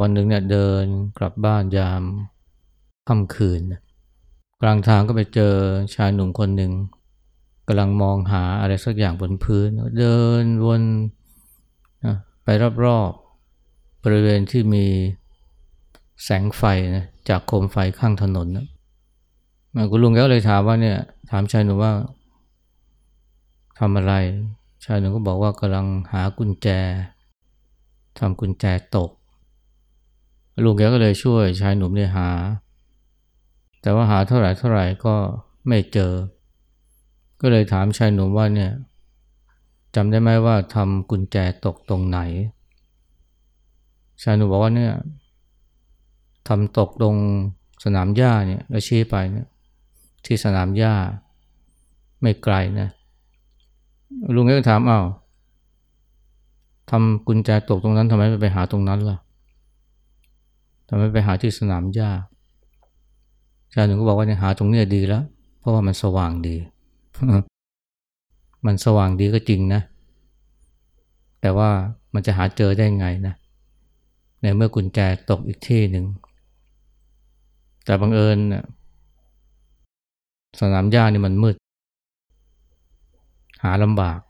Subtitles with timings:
[0.00, 0.84] วันหนึ่งเนี่ยเดิน
[1.18, 2.02] กลับบ้านยาม
[3.08, 3.60] ค่ำคืน
[4.62, 5.54] กลางทางก็ไปเจอ
[5.94, 6.72] ชายหนุ่มคนหนึ่ง
[7.68, 10.82] กำลังมองหาอะไรสักอย่างบนพื้น เดินวน
[12.44, 12.48] ไป
[12.84, 14.86] รอบๆบริเวณที่มี
[16.24, 16.62] แสงไฟ
[16.96, 18.66] นะจากโคมไฟข้างถนนนะ
[19.90, 20.98] คุณลุงแกก็เลยถามว่าเนี่ย
[21.30, 21.92] ถามชายหนุ่มว่า
[23.78, 24.12] ทำอะไร
[24.84, 26.68] ชายหนุ่มก็บอกว่ากำลังหากุญแจ
[28.18, 28.64] ทำกุญแจ
[28.96, 29.10] ตก
[30.64, 32.28] ลุงแกก็เลยช่วยชายหนุ่มเนี่ยหา
[33.82, 35.14] แต่ว่าหาเท่าไหร่เท่าไหร่ก็
[35.68, 36.12] ไม่เจอ
[37.40, 38.70] ก็เลยถามชายหนุ่มว่าเนี่ย
[39.94, 42.18] จำได้ไหมว่าทำกุญแจตกตรงไหน
[44.22, 44.92] ชายหนุ่มบอกว่าเนี่ย
[46.48, 47.16] ทำตกตรง
[47.84, 49.46] สนามหญ้าเนี่ยแล้วชี้ไปเนี่ย
[50.24, 50.94] ที่สนามหญ้า
[52.20, 52.88] ไม่ไกลนะ
[54.34, 55.06] ลุงก็ถามอ้าว
[56.90, 59.18] ทำกุญแจตกตรงนั้นทำไมไม่ไปหาตรงนั้นล่ะ
[60.92, 62.10] ทำไมไปหาที่สนามหญ้า
[63.72, 65.24] ชายหนุ่มก็บอกว่าเนี่ยหาตรงนี้ดีแล้ว
[65.58, 66.56] เพราะว่ามันสว่างดี
[68.66, 69.82] มันสว่างดีก็จริงนะ
[71.40, 71.70] แต่ว่า
[72.14, 73.34] มันจะหาเจอได้ไงนะ
[74.42, 74.98] ในเมื่อกุญแจ
[75.30, 76.04] ตกอีกที่หนึ่ง
[77.84, 78.38] แต่บังเอิญ
[80.60, 81.56] สนามหญ้านี่มันมืด
[83.62, 84.20] หาลำบาก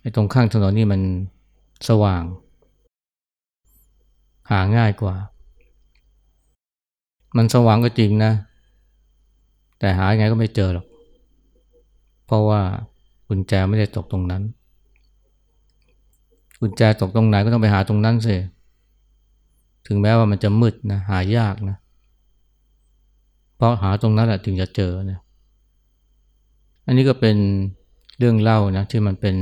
[0.00, 1.00] ไอ้ตรงข้างถนนนี่มัน
[1.88, 2.22] สว่าง
[4.50, 5.14] หาง่ายกว่า
[7.36, 8.32] มันสว่างก็จริงนะ
[9.78, 10.86] แต่หาไงก็ไม่เจอหรอก
[12.26, 12.60] เพราะว่า
[13.28, 14.42] กุญแจไม่ได้ตกตรงนั้น
[16.60, 18.36] กุญแจตกตรงไหนก็ต้องไปหาตรงนั้นสิ
[19.86, 21.76] ถึงแม้ว่ามันจะมืดนะหายากนะ
[23.56, 25.18] เพราะหาตรงนั้นแหละถึงจะเจอนะ
[26.86, 27.36] อันนี้ก็เป็น
[28.18, 29.36] เรื่องเล่านะที่มันเป็น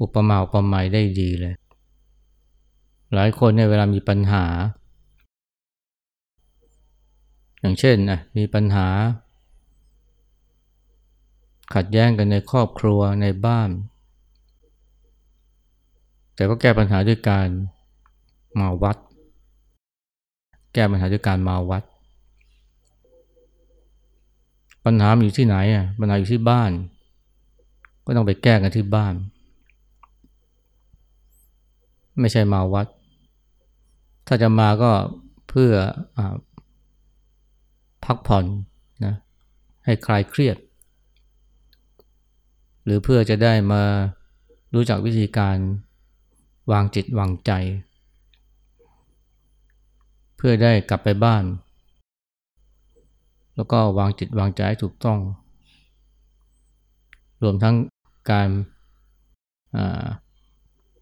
[0.00, 1.54] อุปมาอุปไมยได้ดีเลย
[3.14, 4.44] หลายคนเนี่ยเวลามีปัญหา
[7.60, 8.88] อย่างเช่นนะมีปัญหา
[11.74, 13.70] ขัดแย้งกันในครอบครัวในบ้าน
[16.34, 17.48] แต่ก็แก้ปัญหาด้วยการ
[18.60, 18.96] มาวัด
[20.74, 21.82] แก้ปัญหาด้วยการมาวัด
[24.84, 26.70] ปัญหาอยู่ที่ไหนอะปัญหาอยู่ที่บ้าน
[28.04, 29.14] ก็ต้องไปแก้กันที่บ้าน
[32.20, 32.86] ไม่ใช่มาวัด
[34.32, 34.92] ถ้าจะมาก็
[35.48, 35.72] เพื่อ
[36.18, 36.20] อ
[38.04, 38.44] พักผ่อน
[39.04, 39.14] นะ
[39.84, 40.56] ให้คลายเครียด
[42.84, 43.82] หรือเพื่อจะได้มา
[44.74, 45.56] รู้จักวิธีการ
[46.72, 47.52] วางจิตวางใจ
[50.36, 51.44] เพื่อได้กลับไปบ้าน
[53.56, 55.18] แล้วก็วางจิตวางใจให้ถูกต้อง
[57.42, 57.74] รวมทั้ง
[58.30, 58.48] การ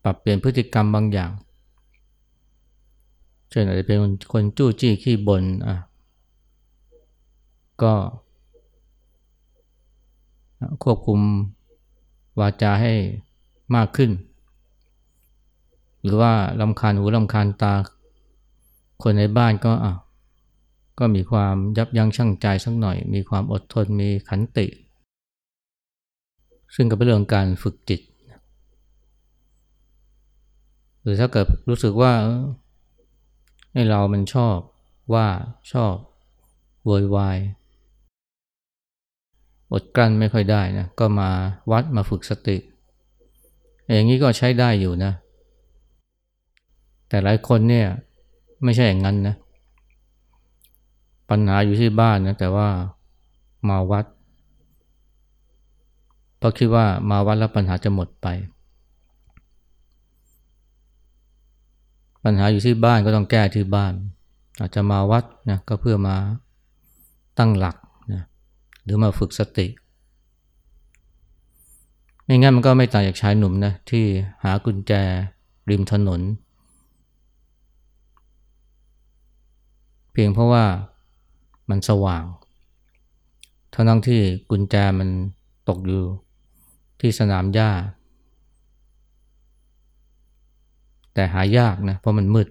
[0.02, 1.32] ปรับเปลี่ยนพฤติกรรมบางอย่าง
[3.50, 3.98] เช่นอาจจะเป็น
[4.32, 5.76] คนจู้จี้ขี้บน่นอะ
[7.82, 7.94] ก็
[10.82, 11.20] ควบคุม
[12.40, 12.94] วาจาให้
[13.76, 14.10] มากขึ้น
[16.02, 17.74] หรือว่าลำคาญหูลำคาญตา
[19.02, 19.94] คนในบ้านก็อะ
[20.98, 24.66] ก็มีความยับยั้งชั่งใจสักหน่อย มีความอดทนมีขันติ
[26.74, 28.00] ซึ่งก็เป็นเรื่องการฝึกจิต
[31.02, 32.12] หรือถ้าเกิดรู้สึกว่า
[33.72, 34.56] ให้เรามันชอบ
[35.14, 35.26] ว่า
[35.72, 35.94] ชอบ
[36.84, 37.38] โวยวาย
[39.72, 41.30] อดกลั้นไม่ค่อยได้นะก็มา
[41.70, 42.56] วัดมาฝึกสติ
[43.94, 45.12] อย่างนี้ก็ใช้ได้อยู่นะ
[47.08, 47.86] แต่หลายคนเนี่ย
[48.64, 49.34] ไม่ใช่อย่างนั้นนะ
[51.30, 52.68] ปัญหาอยู่ที่บ้านนะแต่ว่า
[53.68, 54.04] มาวัด
[56.38, 58.26] เพราะคิดว่ามาวัดแล้วปัญหาจะหมดไป
[62.28, 63.92] ปัญหาอยู่ที่บ้านก็ต้องแก้ที่บ้าน
[64.60, 66.16] อาจจะมาวัดนะก็เพื่อมา
[67.38, 67.76] ตั้งหลัก
[68.12, 68.22] นะ
[68.84, 69.66] หรือมาฝึกสติ
[72.24, 74.04] ไม่งั้นมันก็ไม่ต่างจากชายหนุ่มนะที่
[74.44, 74.92] หากุญแจ
[75.70, 76.20] ริมถนน
[80.12, 80.64] เพียงเพราะว่า
[81.70, 82.24] มันสว่าง
[83.74, 84.20] ทั้งที่
[84.50, 85.08] กุญแจมัน
[85.68, 86.04] ตกอยู่
[87.00, 87.70] ที่สนามหญ้า
[91.18, 92.48] แต่หายากนะเพราะมันมืด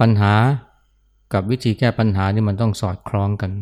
[0.00, 0.34] ปัญหา
[1.32, 3.52] กับวิธีแก้ปัญหานี่มันต้องสอดคล้องกัน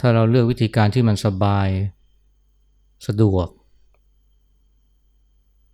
[0.00, 1.68] ถ้าเราเลือกวิธีการที่มันสบาย
[3.06, 3.48] สะดวก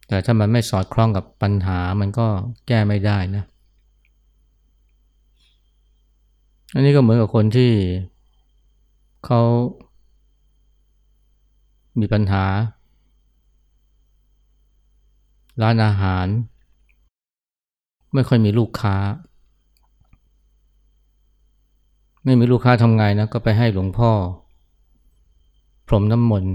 [0.08, 2.26] แต่ถ้ามันไม่สอดคล้องกับปัญหามันก็
[2.68, 3.44] แก้ไม่ได้นะ
[6.74, 7.72] อันนี้ก็เหมือนกับคนที่
[9.26, 9.42] เขา
[11.98, 12.44] มีปัญหา
[15.62, 16.26] ร้านอาหาร
[18.14, 18.96] ไม่ค่อยมีลูกค้า
[22.24, 24.10] ไม่มีลูกค้าทำไงนะ ก็ไปให้หลวงพ่อ
[25.88, 26.54] พรมน้ำมนต์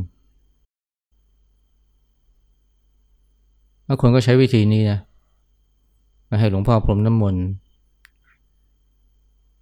[3.88, 5.00] บางคนก็ใช้วิธีนี้นะ
[6.28, 7.44] ไปให้หลวงพ่อพรมน้ำมนต์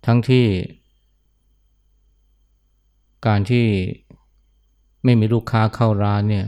[0.05, 0.45] ทั้งที่
[3.27, 3.65] การที่
[5.03, 6.45] ไม่มีลูกค้าเข้าร้านเนี่ย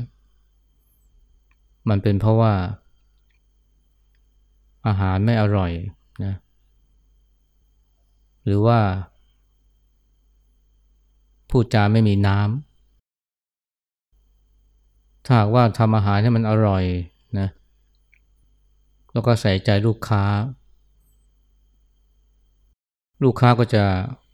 [1.89, 2.53] มันเป็นเพราะว่า
[4.87, 5.71] อาหารไม่อร่อย
[6.25, 6.35] นะ
[8.45, 8.79] หรือว่า
[11.49, 12.65] พูดจาไม่มีน้ำ
[15.25, 16.83] ถ้าหากว่าทำอาหารให้มันอร่อย
[17.39, 17.47] นะ
[19.13, 20.23] แล้วก็ใส่ใจลูกค้า
[23.23, 23.83] ลูกค้าก็จะ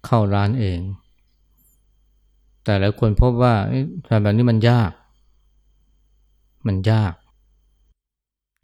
[0.06, 0.80] เข้าร้านเอง
[2.64, 3.54] แต่หลายคนพบว่า
[4.08, 4.92] ทำแบบนี้มันยาก
[6.68, 7.14] มันยาก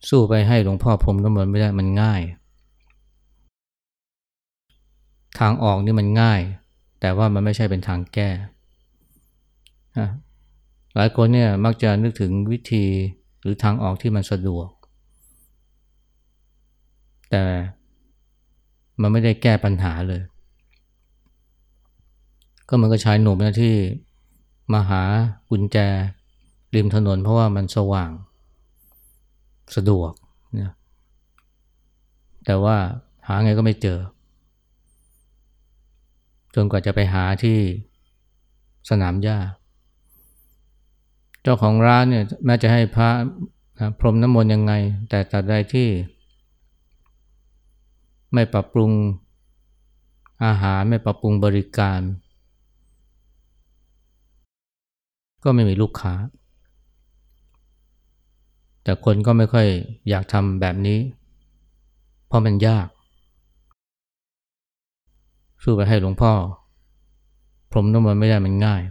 [0.10, 2.22] สู้ไปให้หลวงพ่อพรมน้ำมนต์ไม่ได้มันง่าย
[5.40, 6.42] ทางออกนี่มันง่าย
[7.02, 8.30] แต่ว่ามันไม่ใช่เป็นทางแก้
[10.96, 12.86] หลายคนเนี่ยมักจะนึกถึงวิธี
[13.42, 14.68] หรือทางออกที่มันสะดวก
[17.32, 17.44] แต่
[19.02, 20.22] มันไม่ได้แก้ปัญหาเลย
[22.70, 23.76] ก็เหมือนกับชายหนุ่มนะที่
[24.74, 25.04] มาหา
[25.50, 25.78] กุญแจ
[26.76, 28.12] ริมถนนเพราะว่ามันสว่าง
[29.76, 30.12] สะดวก
[30.60, 30.72] นะ
[32.46, 32.78] แต่ว่า
[33.28, 34.00] หาไงก็ไม่เจอ
[36.56, 37.58] จนกว่าจะไปหาที่
[38.90, 39.38] สนามหญ้า
[41.42, 43.10] เจ้าของร้านเนี่ยแม้จะให้พระ
[43.80, 44.74] นะพรมน้ำมนต์ยังไง
[45.10, 45.90] แต่ตัดใดที่
[48.34, 48.92] ไม่ปรับปรุง
[50.46, 52.00] อาหารไม่ปรับปรุงบริการ
[55.48, 56.14] ก็ไม่มีลูกค้า
[58.84, 59.68] แต่คนก็ไม่ค่อย
[60.10, 61.00] อยากทำแบบนี้
[62.28, 62.88] เพราะมันยาก
[65.64, 66.32] สู้ไปให้หลวงพ่อ
[67.72, 68.82] พรมน้ำมันไม่ได้มันง่าย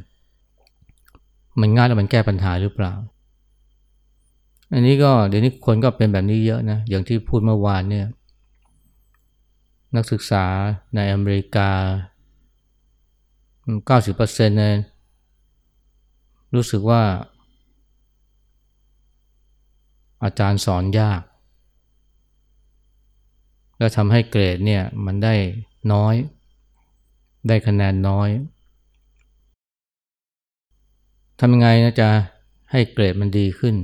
[1.61, 2.93] มันง่ายแล้วมันแก้ปัญหาหรือเปล่า
[4.73, 8.07] อันนี้ก็เดี๋ยวนี้คนก็เป็นแบบนี้เยอะนะ อย่างที่พูดเมื่อวานเนี่ย
[9.97, 10.45] นักศึกษา
[10.95, 11.71] ในอเมริกา
[13.89, 14.75] 90%เนี่ย
[16.57, 17.03] รู้สึกว่า
[20.25, 21.23] อาจารย์สอนยาก
[23.79, 25.35] แล้วทำให้เกรดเนี่ยมันได้
[25.93, 26.15] น้อย
[27.49, 28.29] ได้คะแนนน้อย
[31.39, 32.09] ทำยังไงนะจะ
[32.71, 33.77] ให้เกรดมันดีขึ้น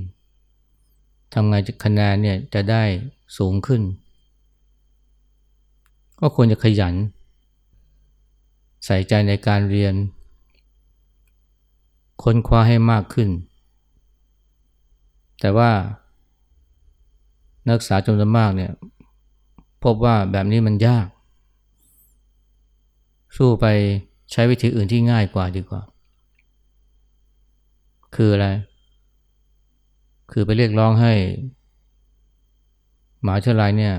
[1.32, 2.84] ทำไงคะแนนเนี่ยจะได้
[3.38, 3.82] สูงขึ้น
[6.20, 6.94] ก็ควรจะขยัน
[8.84, 9.94] ใส่ใจในการเรียน
[12.22, 13.30] ค้นคว้าให้มากขึ้น
[15.40, 15.70] แต่ว่า
[17.68, 18.72] นักศึกษาจำนวนมากเนี่ย
[19.84, 21.06] พบว่าแบบนี้มันยาก
[23.36, 23.66] สู้ไป
[24.32, 25.82] ใช้วิธีอื่นที่ง่ายกว่าดีกว่า
[28.14, 28.48] คืออะไร
[30.30, 31.12] คือไปเรียกร้องให้
[33.22, 33.94] หมาเชลัยเนี่ย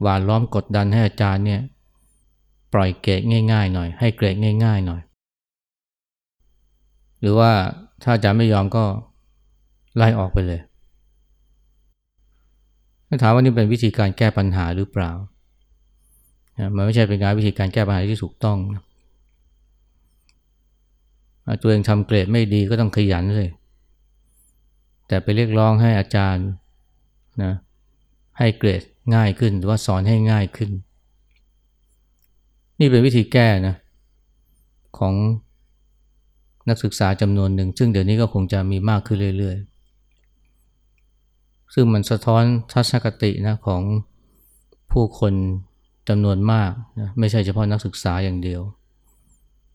[0.00, 1.60] หวานล้อมกดดันให้อาจารย์เนี่ย
[2.72, 3.22] ปล่อยเกรด
[3.52, 5.00] ง่าย ๆ หน่อย ให้เกรดง่าย ๆ หน่อย
[7.26, 7.52] รือว่า
[8.02, 8.84] ถ้าอาจารย์ไม่ยอมก็
[9.96, 10.60] ไล่ออกไปเลย
[13.08, 15.10] ถ้าถามว่านี่เป็นวิธีการแก้ปัญหาหรือเปล่า
[16.76, 18.58] มันไม่ใช่เป็นการวิธีการแก้ปัญหาที่ถูกต้อง
[21.62, 23.50] ตัวเองทำเกรดไม่ดีก็ต้องขยันเลย
[25.08, 26.46] แต่ไปเรียกร้องให้อาจารย์
[27.42, 27.52] นะ
[28.38, 28.82] ให้เกรด
[29.14, 30.70] ง่ายขึ้นหรือว่าสอนให้ง่ายขึ้น
[32.80, 33.74] นี่เป็นวิธีแก้นะ
[34.98, 35.14] ของ
[36.68, 42.42] นักศึกษาจำนวนหนึ่ง ซึ่งเดี๋ยวนี้ก็คงจะมีมากขึ้นเรื่อยๆ ซึ่งมันสะท้อน
[42.72, 43.82] ทัศนคตินะของ
[44.92, 45.34] ผู้คน
[46.08, 48.62] จำนวนมากนะไม่ใช่เฉพาะนักศึกษาอย่างเดียว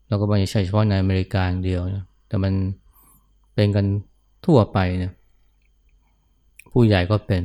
[0.08, 2.52] แล้วก็ไม่ใช่เฉพาะในอเมริกาอย่างเดียวนะแต่มัน
[3.54, 3.86] เป็นกัน
[4.46, 5.12] ทั่วไปนะ
[6.72, 7.42] ผู้ใหญ่ก็เป็น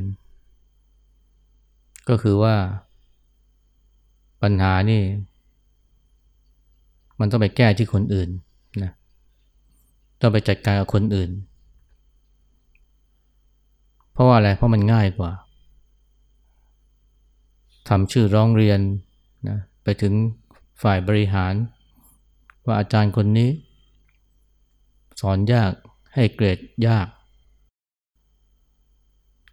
[2.08, 2.54] ก็คือว่า
[4.42, 5.02] ปัญหานี่
[7.20, 8.28] มันต้องไปแก้ที่คนอื่น
[10.20, 11.30] ต้องไปจัดการกับคนอื่น
[14.12, 15.30] เพราะว่าอะไร เพราะมันง่ายกว่า
[17.88, 18.80] ทำชื่อร้องเรียน
[19.48, 20.14] นะไปถึง
[20.82, 21.54] ฝ่ายบริหาร
[22.64, 23.50] ว่าอาจารย์คนนี้
[25.20, 25.72] สอนยาก
[26.14, 27.06] ให้เกรดยาก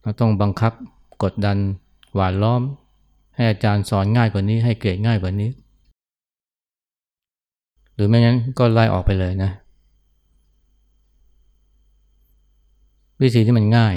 [0.01, 0.73] เราต้องบังคับ
[1.23, 1.57] กดดัน
[2.15, 2.61] หวานล้อม
[3.35, 5.49] ให้อาจารย์สอนง่ายกว่านี้ ให้เกรดง่ายกว่านี้
[7.93, 9.51] หรือไม่งั้นก็ไล่ออกไปเลยนะ
[13.21, 13.95] วิธีที่มันง่าย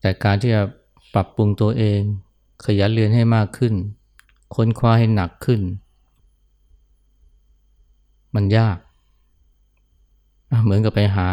[0.00, 0.62] แต่การที่จะ
[1.14, 2.00] ปรับปรุงตัวเอง
[2.64, 3.74] ขยันเรียนให้มากขึ้น
[4.54, 5.60] ค้นคว้าให้หนักขึ้น
[8.34, 8.78] มันยาก
[10.64, 11.28] เหมือนกับไปหา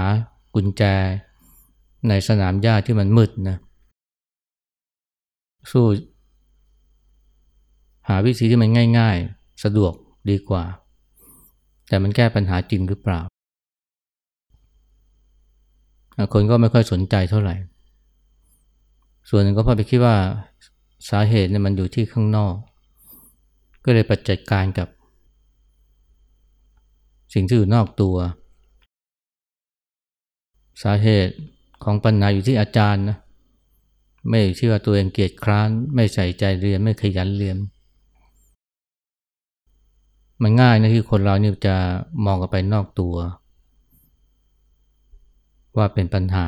[0.56, 0.84] กุญแจ
[2.08, 3.58] ในสนามหญ้าที่มันมืดนะ
[5.72, 5.86] สู้
[8.08, 9.94] หาวิธีที่มันง่าย ๆ สะดวก
[10.30, 10.64] ดีกว่า
[11.88, 13.22] แต่มันแก้ปัญหาจริงหรือเปล่า
[16.34, 17.56] คนก็ไม่ค่อยสนใจเท่าไหร่
[19.30, 20.16] ส่วนหนึ่งก็เพราะไปคิดว่า
[21.10, 22.56] สาเหตุเนี่ยมันอยู่ที่ข้างนอก
[23.86, 24.88] ก็เลยปจัดการกับ
[27.34, 28.16] สิ่งที่อยู่นอกตัว
[30.84, 31.34] สาเหตุ
[31.84, 33.18] ของปัญหาอยู่ที่อาจารย์นะ
[34.30, 37.58] ไม่เชื่อตัวเองเกียจคร้าน ไม่ใส่ใจเรียนไม่ขยันเรียน
[40.42, 41.76] มันง่ายนะที่คนเรานี่จะ
[42.26, 43.16] มองกันไปนอกตัว
[45.78, 46.48] ว่าเป็นปัญหา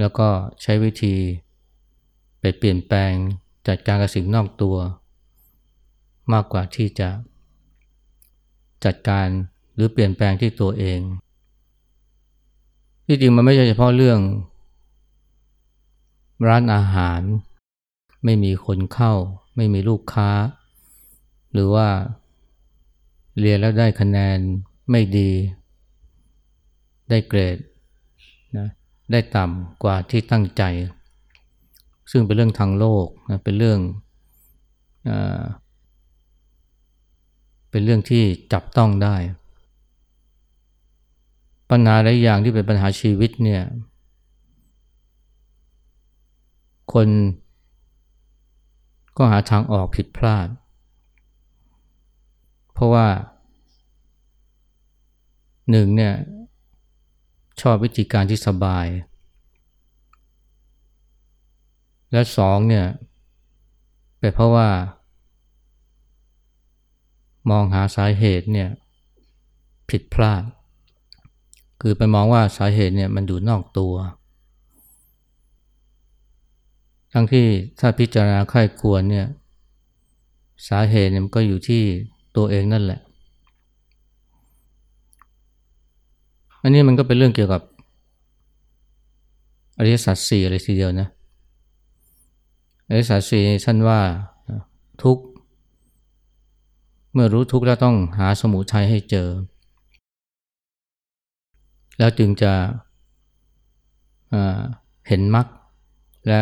[0.00, 0.28] แล้วก็
[0.62, 1.16] ใช้วิธี
[2.40, 3.12] ไปเปลี่ยนแปลง
[3.68, 4.76] จัดการกับสิ่งนอกตัว
[6.32, 7.08] มากกว่าที่จะ
[8.84, 9.26] จัดการ
[9.74, 11.00] หรือเปลี่ยนแปลงที่ตัวเอง
[13.06, 14.20] ที่จริงมันไม่ใช่เฉพาะเรื่อง
[16.48, 17.20] ร้านอาหาร
[18.24, 19.14] ไม่มีคนเข้า
[19.56, 20.30] ไม่มีลูกค้า
[21.52, 21.88] หรือว่า
[23.38, 24.38] เรียนแล้วได้คะแนน
[24.90, 25.30] ไม่ดี
[27.10, 27.58] ได้เกรด
[28.58, 28.68] นะ
[29.12, 30.62] ได้ต่ำกว่าที่ตั้งใจ
[32.10, 33.80] ซึ่งเป็นเรื่องทางโลกนะเป็นเรื่อง
[35.08, 35.10] อ
[37.70, 39.16] เป็นเรื่องที่จับต้องได้
[41.70, 43.62] ปัญหาหลายอย่างที่เป็นปัญหาชีวิตเนี่ย
[46.92, 47.08] คน
[49.16, 50.48] ก็หาทางออกผิดพลาด
[52.72, 53.06] เพราะว่า
[55.70, 56.14] หนึ่งเนี่ย
[57.60, 58.86] ชอบวิธีการที่สบาย
[62.12, 62.86] และสองเนี่ย
[64.18, 64.68] เป็นเพราะว่า
[67.50, 68.68] มองหาสาเหตุเนี่ย
[69.90, 70.42] ผิดพลาด
[71.80, 73.94] คือไปมองว่าสาเหตุเนี่ยมันอยู่นอกตัว
[77.12, 77.46] ทั้งที่
[77.80, 79.26] ถ้าพิจารณาค่ายควรเนี่ย
[80.68, 81.82] สาเหตุเนี่ยมันก็อยู่ที่
[82.36, 83.00] ตัวเองนั่นแหละ
[86.62, 87.62] อันนี้มันก็เป็นเรื่องเกี่ยวกับ
[89.78, 91.08] อริยสัจสี่อะไรทีเดียวนะ
[92.88, 94.00] อริยสัจสี่ท่านว่า
[95.02, 95.18] ทุก
[97.12, 99.28] เมื่อรู้ทุกแล้วต้องหาสมุทัยให้เจอ
[101.98, 102.52] แล้วจึงจะ
[105.08, 105.46] เห็นมรรค
[106.26, 106.40] และ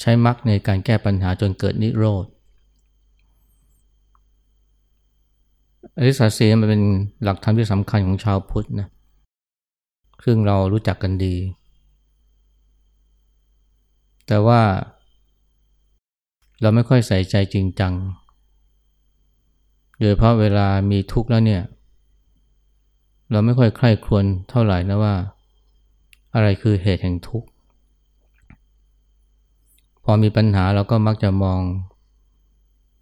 [0.00, 2.26] ใช้มรรคในการแก้ปัญหาจนเกิดนิโรธ
[5.98, 6.82] อริสัสีมันเป็น
[7.22, 8.88] หลักธรรมที่สำคัญของชาวพุทธนะ
[10.24, 11.36] ซึ่งเรารู้จักกันดี
[14.26, 14.60] แต่ว่า
[16.60, 17.94] เราไม่ค่อยใส่ใจจริงจัง
[20.00, 21.62] โดยเพราะเวลามีทุกข์แล้วเนี่ย
[23.30, 25.14] เราไม่ค่อยใคร่ครวญเท่าไหร่นะว่า
[26.34, 27.48] อะไรคือเหตุแห่งทุกข์
[30.04, 31.60] พอมีปัญหาเราก็มักจะมอง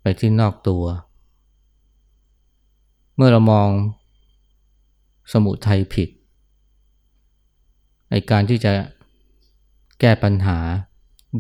[0.00, 3.68] ไปที่นอกตัวเเมื่อเรามอง
[5.32, 6.08] สมุทัยผิด
[8.10, 8.72] ไอการที่จะ
[10.00, 10.58] แก้ปัญหา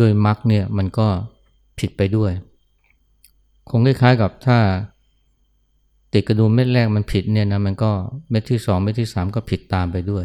[0.00, 1.08] ด้วยมรรคเนี่ยมันก็
[1.78, 2.32] ผิดไปด้วย
[3.68, 4.58] คงคล้ายๆกับถ้า
[6.12, 7.90] ติดกระดุมเม็ดแรกมันผิดเนี่ยนะมันก็
[8.30, 10.24] เม็ดที่สองเม็ดที่สามก็ผิดตามไปด้วย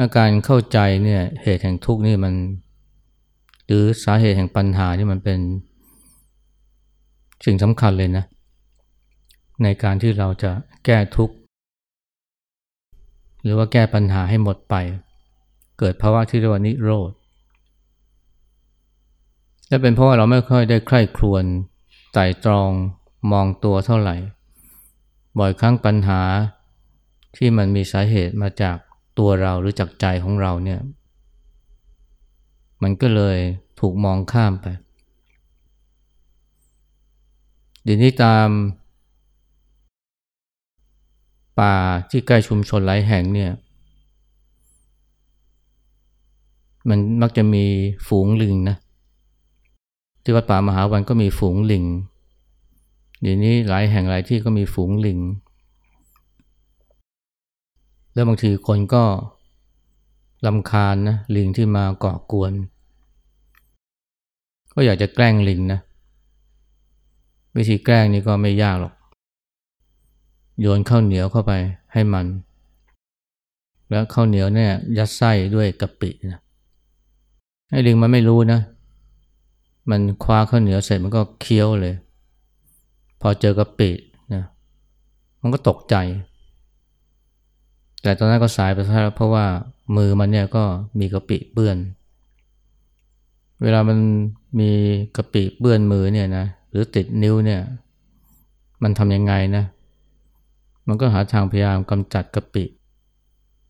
[0.00, 2.34] อาการเข้าใจเนี่ยเหตุแห่งทุกข์นี่มัน
[3.66, 5.38] หรือสาเหตุแห่งปัญหานี่มันเป็น
[7.44, 10.50] สิ่งสำคัญเลยนะเในการที่เราจะ
[10.84, 11.34] แก้ทุกข์
[13.42, 14.74] หรือว่าแก้ปัญหาให้หมดไป
[15.78, 17.10] เกิดภาวะที่เรียกว่านิโรธ
[19.68, 21.44] และเป็นเพราะว่าเราไม่ค่อยได้ใคร่ครวญ
[22.12, 22.70] ไต่ตรอง
[23.32, 24.16] มองตัวเท่าไหร่
[25.38, 26.20] บ่อยครั้งปัญหา
[27.36, 28.76] ที่มันมีสาเหตุมาจาก
[29.18, 30.80] ตัวเราหรือจากใจของเราเนี่ย
[32.82, 33.38] มันก็เลย
[33.80, 34.66] ถูกมองข้ามไป
[37.82, 38.48] เดี๋ยวนี้ตาม
[41.60, 41.74] ป่า
[42.10, 43.50] ที่ใกล้ชุมชนหลายแห่งเนี่ย
[46.88, 47.64] มันมักจะมี
[48.08, 48.76] ฝูงลิงนะ
[50.22, 51.84] ที่วัดป่ามหาวันก็มีฝูงลิง
[53.20, 55.20] เดี๋ยวนี้หลายแห่งหลายที่ก็มีฝูงลิง
[58.14, 59.04] แล้วบางทีคนก็
[60.46, 62.52] ลำคาญนะลิงที่มาเกาะกวน
[64.74, 65.80] ก็อยากจะแกล้งลิงนะ
[67.56, 68.92] วิธีแกล้งนี่ก็ไม่ยากหรอก
[70.60, 71.52] โยนข้าวเหนียวเข้าไป
[71.92, 72.26] ให้มัน
[73.90, 76.40] แล้วข้าวเหนียวเนี่ยยัดไส้ด้วยกะปินะ
[77.70, 78.60] ไอ้ลิงมันไม่รู้นะ
[79.90, 81.94] มันคว้าข้าวเหนียวเสร็จมันก็เคี้ยวเลย
[83.20, 83.90] พอเจอกะปิ
[84.34, 84.42] นะ
[85.42, 85.94] มันก็ตกใจ
[88.02, 89.46] แต่ตอนนั้นก็สายไปแล้วเพราะว่า
[89.96, 90.64] มือมันเนี่ยก็
[90.98, 91.76] มีกะปิเปื้อน
[93.62, 93.98] เวลามัน
[94.60, 94.70] มี
[95.16, 97.60] กะปิเปื้อนมือเนี่ยนะหรือติดนิ้วเนี่ย
[98.82, 99.64] มันทำยังไงนะ
[100.88, 102.64] มันก็หาทางพยายามกำจัดกะปิ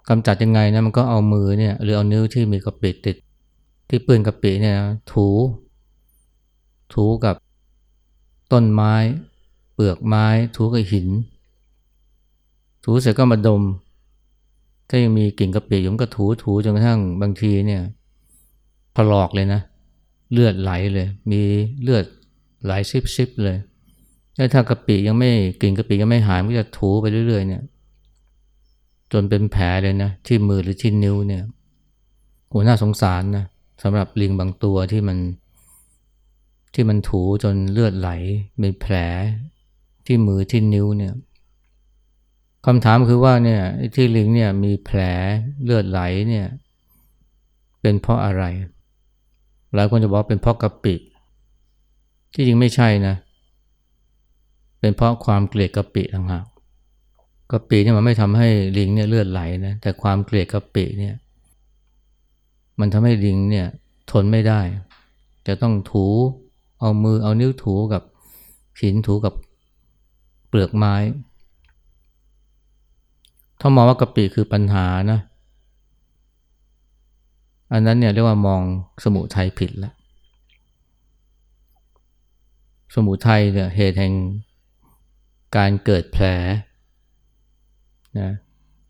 [0.09, 3.17] กำจัดยังไงนะมันก็เอามือเนี่ยหรือเอานิ้วที่มีกะปิติด
[3.89, 4.77] ที่เปื้อนกะปิเนี่ย
[5.13, 5.27] ถู
[6.95, 7.37] ถูกับ
[8.53, 8.95] ต้นไม้
[9.75, 11.09] เปลือกไม้ ถูกับหิน
[12.85, 13.63] ถูเสร็จก็มาดม
[14.89, 17.83] ถ้ายังมีกลิ่นกะปิอยู่มันก็ถูถูจนกระทั่งบางทีเนี่ย
[18.97, 19.61] ถลอกเลยนะ
[20.33, 21.41] เลือดไหลเลย มี
[21.83, 22.05] เลือด
[22.65, 23.57] ไหลซิบซิบเลย
[24.39, 25.31] แล้วถ้ากะปิยังไม่
[25.61, 27.63] กลิ่นกะปิยังไม่หายมันก็จะถูไปเรื่อยๆเนี่ย
[29.13, 31.43] จนเป็นแผลเลยนะ ที่มือหรือที่นิ้วเนี่ย
[32.49, 33.45] โหน่าสงสารนะ
[33.83, 35.19] สำหรับลิงบางตัวที่มัน
[36.75, 38.11] ที่มันถูจนเลือดไหล
[38.59, 38.95] เป็นแผล
[40.07, 41.15] ที่มือที่นิ้วเนี่ย
[42.67, 43.63] คำถามคือว่าเนี่ย
[43.95, 45.01] ที่ลิงเนี่ยมีแผล
[45.65, 46.47] เลือดไหลเนี่ย
[47.81, 48.45] เป็นเพราะอะไร
[49.75, 50.95] หลายคนจะบอกเป็นเพราะกะปิ
[52.35, 56.45] ที่จริงไม่ใช่นะเป็นเพราะความเกลียดกะปิต่างหาก
[57.53, 61.15] กะปิเนี่ยมันไม่ทำให้ลิงเนี่ยเลือดไหลนะแต่ความเกลียดกะปิเนี่ย
[62.81, 63.67] มันทำให้ลิงเนี่ย
[64.11, 64.61] ทนไม่ได้
[65.47, 66.07] จะต้องถู
[66.81, 68.03] เอามือเอานิ้วถูกับ
[68.81, 69.35] หินถูกับ
[70.49, 70.95] เปลือกไม้
[73.61, 75.21] ถ้ามองว่ากะปิคือปัญหานะ
[77.73, 78.63] อันนั้นเนี่ยเรียกว่ามอง
[79.05, 79.95] สมุทัยผิดแล้ว
[82.95, 84.13] สมุทัยเนี่ยเหตุแห่ง
[85.57, 86.25] การเกิดแผล
[88.21, 88.31] นะ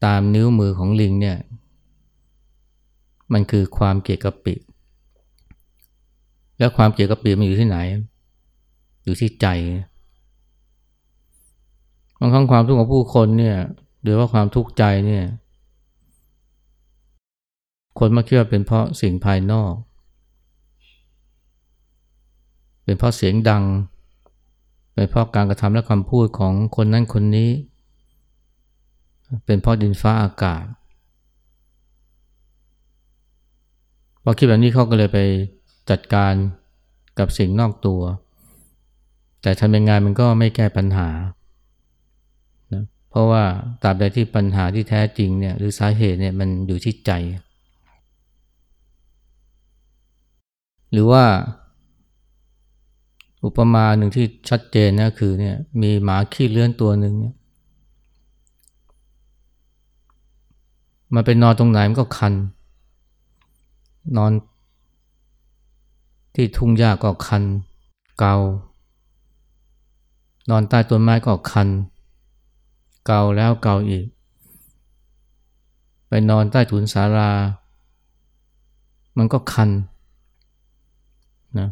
[0.04, 1.38] ตามนิ้วมือของลิงเนี่ย
[3.32, 4.54] มันคือความเกลียดกะปิ
[6.58, 7.78] แล้วความเกลียดกะปิมันอยู่ที่ไหน
[9.04, 9.46] อยู่ที่ใจ
[12.18, 13.56] บางครั้งความทุกข์ของผู้คนเนี่ย
[14.02, 15.24] หรือว่าความทุกข์ใจเนี่ย
[17.98, 19.72] คนมาคิดว่าเป็นเพราะสิ่งภายนอก
[22.84, 23.64] เป็นเพราะเสียงดัง
[24.98, 27.50] เป็นเพราะการกระทำและคำพูดของคนนั้นคนนี้
[29.46, 30.64] เป็นเพราะดินฟ้าอากาศ
[34.22, 35.18] พอคิดแบบนี้เขาก็เลยไป
[35.90, 36.32] จัดการ
[37.18, 38.00] กับสิ่งนอกตัว
[39.42, 41.08] แต่ทำยังไงมันก็ไม่แก้ปัญหา
[43.10, 43.44] เพราะว่า
[43.82, 47.12] ตราบใดที่ปัญหาที่แท้จริงเนี่ยหรือสาเหตุเนี่ยมันอยู่ที่ใจ
[50.92, 51.24] หรือว่า
[53.44, 57.34] อุปมาหนึ่งที่ชัดเจนนะคือเนี่ยมีหมาขี้เลื่อนตัวหนึ่งเนี่ย
[61.14, 62.34] มันไปนอนตรงไหนมันก็คัน
[64.16, 64.32] นอน
[66.34, 67.42] ที่ทุ่งหญ้าก็คัน
[68.18, 68.36] เกา
[70.50, 71.68] นอนใต้ต้นไม้ก็คัน
[73.06, 74.06] เกาแล้วเกาอีก
[76.08, 77.30] ไปนอนใต้ถุนศาลา
[79.18, 79.70] มันก็คัน
[81.58, 81.68] นะ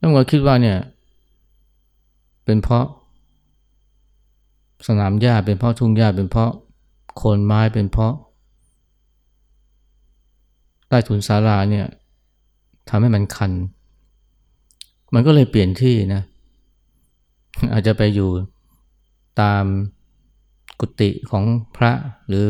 [0.00, 0.78] ต้องเราคิดว่าเนี่ย
[2.44, 2.86] เป็นเพราะ
[4.86, 6.50] สนามหญ้าเป็นเพราะทุ่งหญ้าเป็นเพราะ
[7.16, 8.14] โคนไม้เป็นเพราะ
[10.88, 11.86] ใต้ถุนศาลาเนี่ย
[12.88, 13.52] ทำให้มันคัน
[15.14, 16.22] มันก็เลยเปลี่ยนที่นะ
[17.72, 18.30] อาจจะไปอยู่
[19.40, 19.64] ตาม
[20.80, 21.44] กุฏิของ
[21.76, 21.92] พระ
[22.28, 22.48] หรือ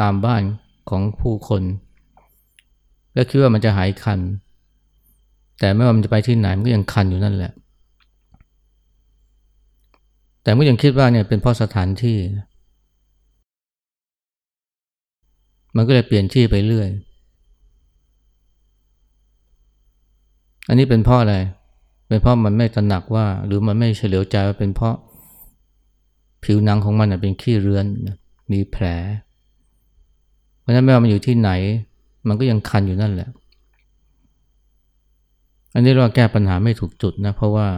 [0.00, 0.42] ตามบ้าน
[0.90, 1.62] ของผู้คน
[3.14, 4.18] แล้วคิดว่ามันจะหายคัน
[5.58, 7.52] แต่ไม่ว่ามันจะไปที่ไหนมันก็ยังคันอยู่นั่นแหละ
[10.42, 12.18] แต่เมื่อยังคิดว่าเนี่ยเป็นเพราะสถานที่
[15.76, 16.88] มันก็เลยเปลี่ยนที่ไปเรื่อย
[20.68, 21.36] อันนี้เป็นเพราะอะไร
[22.08, 24.96] เป็นเพราะมันไม่ตระหนักว่า หรือมันไม่เฉลียวใจว่าเป็นเพราะ
[26.44, 27.84] ผิวหนังของมันเป็นขี้เรือน
[28.52, 28.84] มีแผล
[30.60, 31.50] เพราะฉะนั้นไม่ว่ามันอยู่ที่ไหน
[32.28, 33.28] มันก็ยังคันอยู่นั่นแหละ
[35.76, 37.68] อันนี้เราแก้ปัญหาไม่ถูกจุดนะเพราะว่า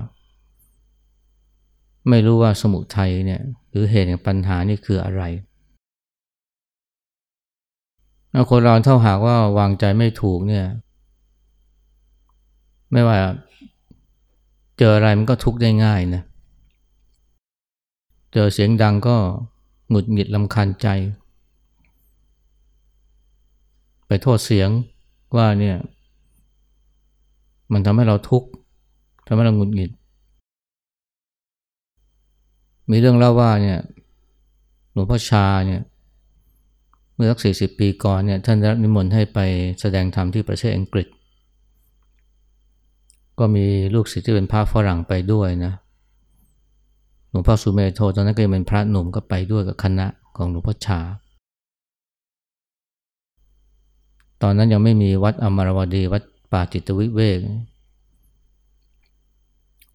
[2.08, 5.22] ไม่รู้ว่าสมุทัยเนี่ยหรือเหตุแห่งปัญหานี่คืออะไร
[8.50, 10.66] คนเราเท่าหากว่าวางใจไม่ถูกเนี่ย
[12.92, 13.16] ไม่ว่า
[14.78, 16.22] เจออะไรมันก็ทุกข์ได้ง่ายนะ
[18.32, 19.16] เจอเสียงดังก็
[19.88, 20.88] หงุดหงิดลำคาญใจ
[24.06, 24.68] ไปโทษเสียง
[25.36, 25.76] ว่าเนี่ย
[27.72, 28.48] มันทำให้เราทุกข์
[29.26, 29.90] ทำให้เราหงุดหงิด
[32.90, 33.78] มีเรื่องเล่าว่าเนี่ย
[34.92, 35.82] หลวงพ่อชาเนี่ย
[37.14, 39.38] เมื่อสักสี่สิบปีก่อนเนี่ยท่านนิมนต์ให้ไป
[39.80, 41.06] แสดงธรรมที่ประเทศอังกฤษ
[43.38, 45.72] ก็มีลูกศิษย์ที่เป็นพระฝรั่งไปด้วยนะ
[47.30, 51.00] หลวงพ่อสุเมโทตอนนั้นก็ยังเป็นพระหนุ่มก็ไปด้วยกับคณะของหลวงพ่อชา
[54.42, 57.38] ตอนนั้นยังไม่มีวัดอมรวดีวัด ป่าจิตวิเวก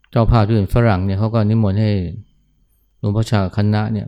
[0.09, 1.91] เจ้าภาพที่เป็นฝรั่งเนี่ยเขาก็นิมนต์ให้
[2.99, 4.07] หลวงพ่อชาคณะเนี่ย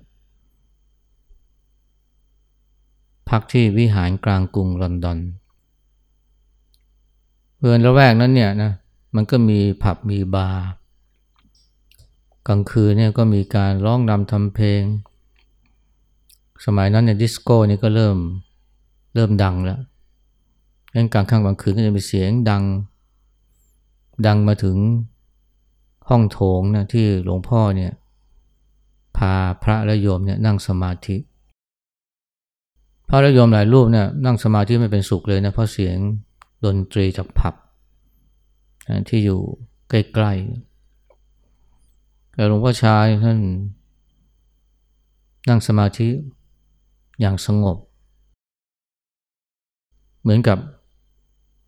[3.29, 5.19] พักที่วิหารกลางกรุงลอนดอน
[7.57, 8.71] เพื่อนละแวกนั้นเนี่ยนะ
[9.15, 10.65] มันก็มีผับมีบาร์
[12.47, 14.81] กลางคืนเนี่ยก็มีการร้องรำทำเพลง
[16.65, 18.17] สมัยนั้นเนี่ยดิสโก้นี่ก็เริ่ม
[19.15, 19.79] เริ่มดังแล้ว
[20.95, 22.63] งั้นกลางค่ำกลางคืนก็จะมีเสียงดัง
[24.25, 24.77] ดังมาถึง
[26.09, 27.91] ห้องโถงนะที่หลวงพ่อเนี่ย
[29.17, 31.17] พาพระและโยมเนี่ยนั่งสมาธิ
[33.09, 35.97] พระและโยมหลายรูปเนี่ยนั่งสมาธิไม่เป็นสุขเลยนะเพราะเสียง
[36.65, 37.55] ดนตรีจากผับ
[39.09, 39.39] ที่อยู่
[39.89, 43.39] ใกล้ๆแต่หลวงพ่อชายท่าน
[45.49, 46.09] นั่งสมาธิ
[47.19, 47.77] อย่างสงบ
[50.21, 50.57] เหมือนกับ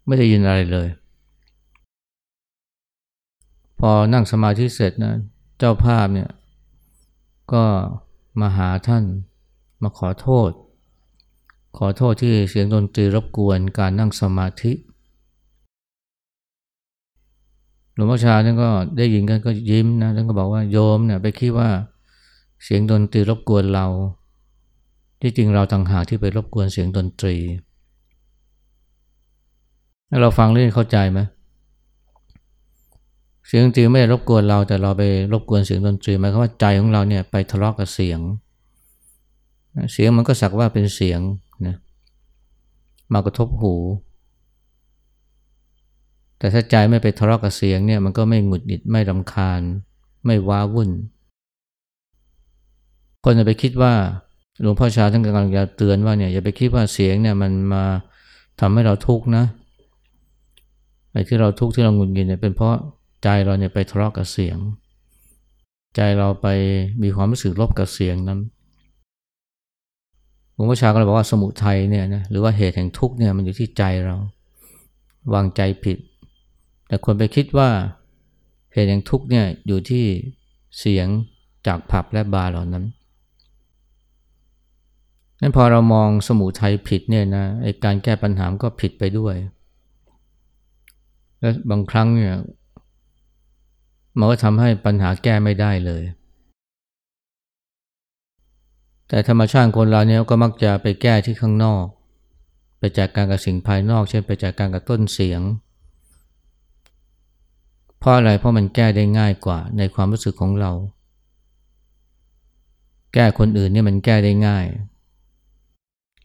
[0.08, 0.88] ไม่ได้ยินอะไรเลย
[3.80, 5.14] พอนั่งสมาธิเสร็จนะ
[5.58, 6.30] เจ้าภาพเนี่ย
[7.54, 7.64] ก็
[8.40, 9.04] มาหาท่าน
[9.82, 10.52] มาขอโทษ
[11.78, 14.74] ขอโทษที่เสียงดนตรีรบกวนการนั่งสมาธิ
[17.94, 21.70] หลวงพ่อชาท่านก็ได้ยินกันก็ยิ้มนะท่านก็บอกว่าโยมเนี่ยไปคิดว่า
[22.64, 23.88] เสียงดนตรีรบกวนเรา
[25.22, 27.36] ที่จริงเราต่างหากที่ไปรบกวนเสียงดนตรี
[30.22, 31.20] เราฟังเรื่องเข้าใจไหม
[33.48, 38.20] เสียงดนตรีไม่ได้รบกวนเราแต่เราไปรบกวนเสียงดนตรีหมายความว่าใจของเราเนี่ยไปทะเลาะกกับเสียง
[39.94, 41.20] เสียงมันก็สักว่าเป็นเสียง
[41.68, 41.76] นะ
[43.14, 43.76] มากระทบหู
[46.40, 49.62] แต่ถ้าใจไม่ไปทะเลาะกับเสียงเนี่ยมันก็ไม่หงุดหงิดไม่รำคาญ
[50.26, 50.90] ไม่ว้าวุ่น
[53.24, 53.94] คนจะไปคิดว่า
[54.62, 57.84] หลวงพ่อชาท่านกำลังจะเตือนว่าเนี่ยอย่าไปคิดว่าเสียงเนี่ยมันมา
[58.60, 59.46] ทำให้เราทุกข์นะ
[61.12, 62.76] ไอ้ที่เราทุกข์ที่เราหงุดหงิดเนี่ยเป็นเพราะ
[63.24, 64.58] ใจเราเนี่ยไปทะเลาะกับเสียง
[65.96, 66.48] ใจเราไป
[67.04, 68.40] มีความรู้สึกลบกับเสียงนั้น
[70.54, 74.16] หลวงพ่อชาก็เลยบอกว่าสมุทัยเนี่ยนะหรือว่าเหตุแห่งทุกข์เนี่ยมันอยู่ที่ใจเรา
[75.34, 75.98] วางใจผิด
[76.88, 77.70] แต่คนไปคิดว่า
[78.74, 80.06] เหตุแห่งทุกข์เนี่ยอยู่ที่
[80.80, 81.08] เสียง
[81.68, 82.86] จากผับและบาร์เหล่านั้น
[85.42, 89.36] นั้นพอเรามองสมุทัยผิดเนี่ยนะไอการแก้ปัญหาก็ผิดไปด้วย
[91.42, 92.36] และบางครั้งเนี่ย
[94.18, 96.04] มันก็ทำให้ปัญหาแก้ไม่ได้เลย
[99.08, 101.86] แต่ธรรมชาติคนเราเนี่ยก็มักจะไปแก้ที่ข้างนอก
[102.80, 105.42] ไปจัดการกับสิ่งภายนอก เช่นไปจัดการกับต้นเสียง
[108.00, 110.72] เพราะอะไรเพราะมันแก้ได้ง่ายกว่าในความรู้สึกของเรา
[113.14, 114.66] แก้คนอื่นเนี่ยมันแก้ได้ง่าย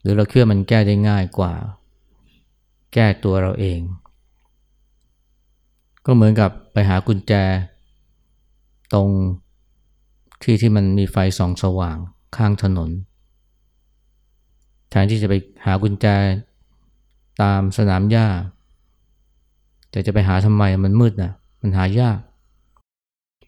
[0.01, 1.53] หรือเราเชื่อมันแก้ได้ง่ายกว่า
[2.93, 3.79] แก้ตัวเราเอง
[6.05, 7.33] ก็เหมือนกับไปหากุญแจ
[8.93, 9.09] ตรง
[10.43, 11.97] ที่ที่มันมีไฟส่องสว่าง
[12.35, 12.89] ข้างถนน
[14.89, 15.33] แทนที่จะไป
[15.65, 16.05] หากุญแจ
[17.41, 18.27] ตามสนามหญ้า
[19.91, 22.19] แต่จะไปหาทำไมมันมืดนะมันหายาก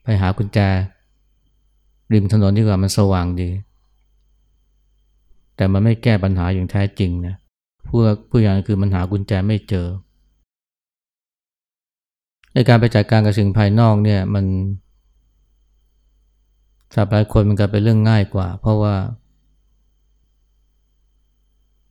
[0.03, 0.59] ไปหากุญแจ
[2.13, 3.49] ริมถนนดีกว่ามันสว่างดี
[5.55, 7.35] แต่มันไม่แก้ปัญหาอย่างแท้จริงนะ
[7.87, 9.87] ผู้ผู้อย่างคือมันหากุญแจไม่เจอ
[12.55, 14.45] ในการไปจัดการกับสิ่งภายนอกเนี่ยมัน
[16.93, 18.95] สำหรับหลายคนมันก็เป็นเรื่องง่ายกว่า เพราะว่า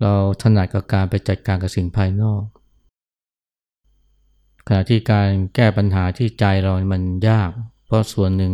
[0.01, 2.43] เราถนัดกับการไปจัดการกับสิ่งภายนอก
[4.67, 7.51] ขณะที่การแก้ปัญหาที่ใจเรามันยาก
[7.87, 8.53] เพราะส่วนหนึ่ง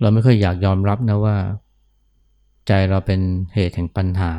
[0.00, 1.36] เราไม่ค่อยอยากยอมรับนะว่า
[2.66, 3.20] ใจเราเป็น
[3.54, 4.32] เหตุแห่งปัญหา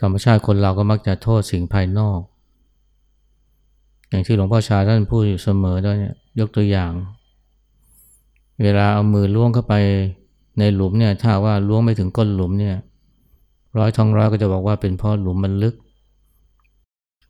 [0.00, 2.20] ธรรมชาติคนเราก็มักจะโทษสิ่งภายนอก
[4.08, 6.92] อย่างที่หลวงพ่อชาท่านพูดอยู่เสมอด้วยเนี่ยยกตัวอย่าง
[8.62, 9.74] เวลาเอามือล้วงเข้าไป
[10.58, 12.76] ในหลุมเนี่ยถ้าว่าล้วงไม่ถึงก้นหลุมเนี่ย
[13.78, 15.74] ร้อยทองร้อยก็จะบอกว่าเป็นเพราะหลุมมันลึก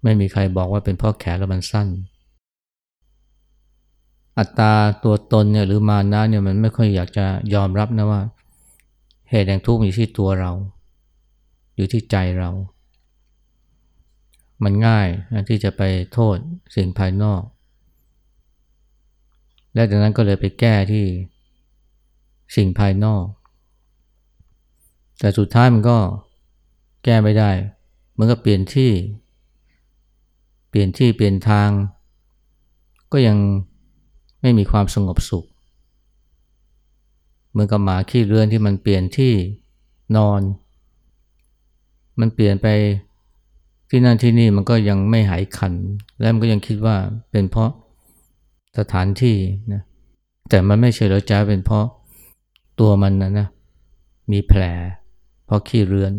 [0.03, 1.89] ไม่มีใครบอกว่าเป็นเพราะแขนแล้วมันสั้น
[4.39, 4.73] อัตรา
[5.05, 8.21] ตัวตนเนี่ยหรือมานะเนี่ยมันไม่ค่อยอยากจะยอมรับนะว่า
[9.31, 10.53] เหตุแห่งทุกข์อยู่ที่ตัวเรา
[11.77, 12.51] อยู่ที่ใจเรา
[14.65, 16.37] มันง่ายนะที่จะไปโทษ
[16.77, 17.43] สิ่งภายนอก
[19.75, 21.07] และจากนั้นก็เลยไปแก้ที่
[22.57, 23.25] สิ่งภายนอก
[25.19, 25.99] แต่สุดท้ายมันก็
[27.05, 27.51] แก้ไม่ได้
[28.13, 28.91] เหมือนกับเปลี่ยนที่
[30.69, 31.71] เปลี่ยนที่เปลี่ยนทาง
[33.13, 33.37] ก็ยัง
[34.43, 35.47] ไม่มีความสงบสุข
[37.51, 39.33] เหมือนกับหมาขี้เรือนที่มันเปลี่ยนที่
[40.17, 40.41] นอน
[42.21, 42.67] มันเปลี่ยนไป
[43.91, 45.75] ที่นั่นที่นี่มันก็ยังไม่หายขัน
[46.21, 46.97] และมันก็ยังคิดว่า
[47.31, 47.71] เป็นเพราะ
[48.79, 49.37] สถานที่
[49.73, 49.83] นะ
[50.49, 51.87] แต่มันไม่เฉลยจ้าเป็นเพราะ
[52.81, 53.47] ตัวมันนะนะ
[54.33, 54.63] มีแผล
[55.47, 56.13] เพราะขี้เรือน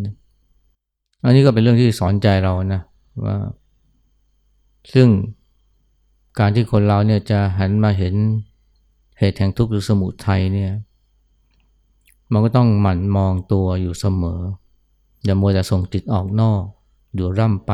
[1.23, 2.81] อันนี้ก็เป็นเรื่องที่สอนใจเรานะ
[3.25, 3.35] ว่า
[4.93, 5.07] ซึ่ง
[6.39, 8.15] การที่คนเราเนี่ยจะหันมาเห็น
[9.19, 10.71] เหตุแห่งทุกข์หรือสมุทัยเนี่ย
[12.31, 14.41] มันก็ต้องหมั่นมองตัวอยู่เสมอ
[15.25, 16.63] อย่ามัวแต่ส่งจิตออกนอก
[17.15, 17.71] อยู่ร่ำไป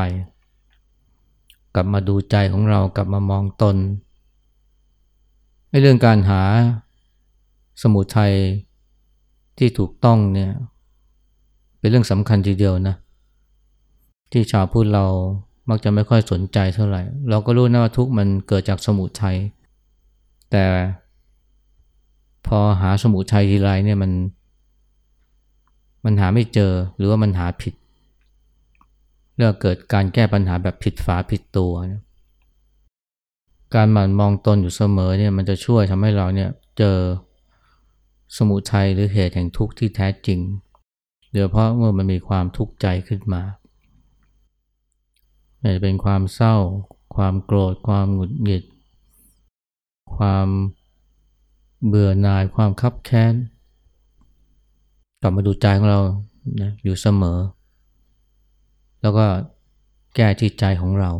[1.74, 3.76] กลับมาดูใจของเรากลับมามองตน
[5.82, 6.42] เรื่องการหา
[7.82, 8.32] สมุทัย
[9.58, 10.52] ที่ถูกต้องเนี่ย
[11.78, 12.96] เป็นเรื่องสำคัญทีเดียวนะ
[14.32, 15.06] ที่ชาวพุทธเรา
[15.68, 19.36] มักจะไม่ค่อยสนใจเท่าไหร่ เราก็รู้นะว่าทุกมันเกิดจากสมุทัย
[20.50, 20.64] แต่
[22.46, 24.12] พอหาสมุทัยทีไรเนี่ยมัน
[26.04, 27.74] มันหาไม่เจอหรือว่ามันหาผิด
[29.36, 32.02] เรื่องเกิดการแก้ปัญหาแบบผิดฝาผิดตัวนะ
[33.74, 36.98] การหมั่นมองตนอยู่เสมอเนี่ยมันจะช่วยทำให้เราเนี่ยเจอ
[38.36, 40.40] สมุทัยหรือเหตุแห่งทุกข์ที่แท้จริง
[41.32, 43.42] โดยเพราะเมื่อมันมีความทุกข์ใจขึ้นมา
[45.60, 46.56] อาจจะเป็นความเศร้า
[47.16, 48.64] ความโกรธ ความหงุดหงิด
[50.16, 50.46] ความ
[51.86, 53.34] เบื่อหน่าย ความคับแค้น
[55.20, 56.00] กลับมาดูใจของเรา
[56.60, 57.38] นะอยู่เสมอ
[59.04, 59.26] แล้วก็
[60.16, 61.10] แก้ที่ใจของเรา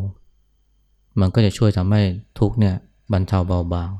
[1.21, 2.03] มันก็จะช่วยทำให้
[2.39, 2.77] ทุกเนี่ย
[3.13, 3.91] บรรเทาเบาบาง